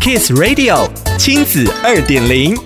[0.00, 2.56] Kiss Radio 亲子二点零，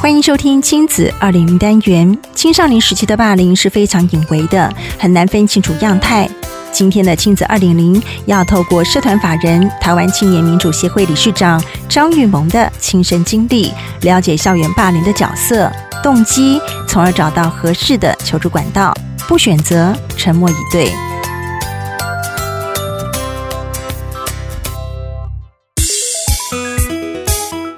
[0.00, 2.18] 欢迎收听亲子二点零单元。
[2.34, 6.28] 青少年时期的霸凌是非常隐微的，很难分清楚样态。
[6.72, 15.70] 今天的亲子二点零要透过社团法人台湾青年民主协会理事长张玉萌的亲身经历，了解校园霸凌的角色、
[16.02, 18.92] 动机，从而找到合适的求助管道，
[19.28, 20.92] 不选择沉默以对。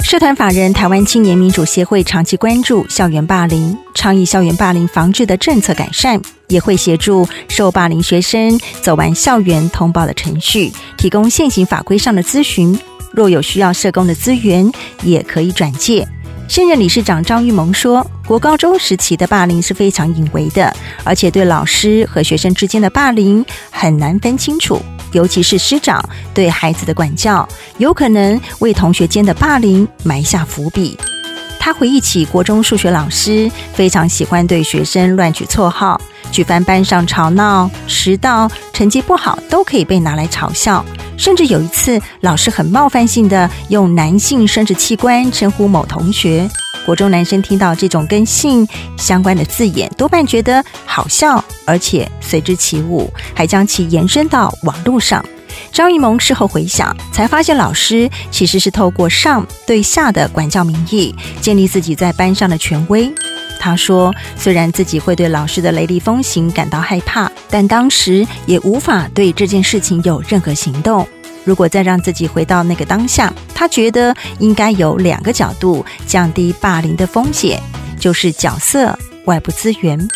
[0.09, 12.75] 社团法人台湾青年民主协会长期关注校园霸凌，倡议校园霸凌防治的政策改善，也会协助受霸凌学生走完校园通报的程序，提供现行法规上的咨询。
[13.13, 16.09] 若有需要社工的资源，也可以转介。
[16.49, 20.71] 现任理事长张玉萌说，国高中时期的霸凌是非常隐微的，
[21.03, 24.79] 而且对老师和学生之间的霸凌很难分清楚。
[25.13, 25.99] 尤其是师长
[26.35, 30.95] 对孩子的管教，有可能为同学间的霸凌埋下伏笔。
[31.59, 35.99] 他回忆起国中数学老师非常喜欢对学生乱取绰号，
[36.31, 40.85] 举凡班上吵闹、迟到、成绩不好，都可以被拿来嘲笑。
[41.19, 46.49] 甚至有一次，老师很冒犯性的用男性生殖器官称呼某同学。
[46.87, 48.67] 国中男生听到这种跟性
[48.97, 55.23] 相关的字眼，多半觉得好笑，而且随之起舞，还将其延伸到网络上。
[55.73, 63.13] 张育萌事后回想，才发现老师其实是透过上对下的管教名义，建立自己在班上的权威。
[63.59, 71.07] 他说，虽然自己会对老师的雷厉风行感到害怕，但当时也无法对这件事情有任何行动。
[71.45, 77.61] 如果再让自己回到那个当下，他觉得应该有两个角度降低霸凌的风险，
[77.99, 80.09] 就是角色、外部资源。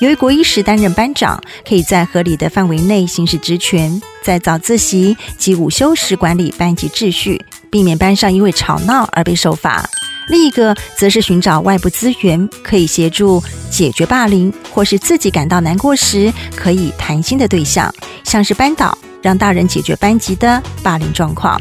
[0.00, 9.88] 由于国一时担任班长，可以在合理的范围内行使职权，在早自习及午休时管理班级秩序，避免班上因为吵闹而被受罚。
[10.28, 17.92] 另一个则是寻找外部资源，可以协助解决霸凌，或是自己感到难过时可以谈心的对象，
[18.24, 18.96] 像是班导。
[19.22, 21.60] 让大人解决班级的霸凌状况。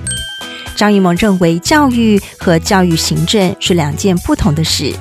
[0.76, 4.94] 张艺谋认为，教育和教育行政是两件不同的事。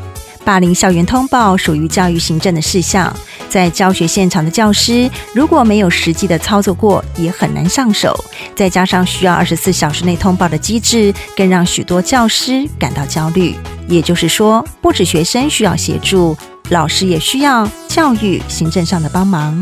[0.44, 3.10] 霸凌校园通报属于教育行政的事项，
[3.48, 8.14] 在教学现场的教师如果没有实际的操作过，也很难上手。
[8.54, 13.56] 再加上需要二十四小时内通报的机制，更让许多教师感到焦虑。
[13.88, 16.36] 也就是说，不止学生需要协助，
[16.68, 19.58] 老师也需要教育行政上的帮忙。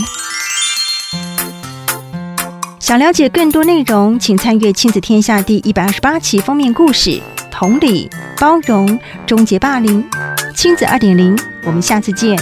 [2.81, 10.05] 想了解更多内容，请参阅《亲子天下》第一百二十八期封面故事：同理、包容、终结霸凌。
[10.53, 12.37] 亲子二点零，我们下次见。